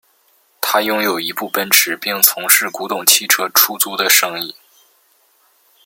[0.59, 4.55] 他拥有一部奔驰并从事古董汽车出租的生意。